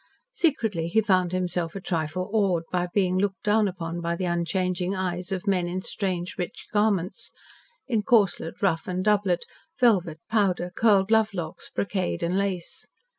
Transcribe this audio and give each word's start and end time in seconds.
Secretly 0.33 0.87
he 0.87 0.99
found 0.99 1.31
himself 1.31 1.75
a 1.75 1.79
trifle 1.79 2.27
awed 2.33 2.63
by 2.71 2.87
being 2.91 3.19
looked 3.19 3.43
down 3.43 3.67
upon 3.67 4.01
by 4.01 4.15
the 4.15 4.25
unchanging 4.25 4.95
eyes 4.95 5.31
of 5.31 5.45
men 5.45 5.67
in 5.67 5.79
strange, 5.79 6.39
rich 6.39 6.65
garments 6.73 7.29
in 7.87 8.01
corslet, 8.01 8.59
ruff, 8.63 8.87
and 8.87 9.03
doublet, 9.05 9.43
velvet, 9.79 10.17
powder, 10.27 10.71
curled 10.75 11.11
love 11.11 11.35
locks, 11.35 11.69
brocade 11.69 12.23
and 12.23 12.35
lace. 12.35 12.87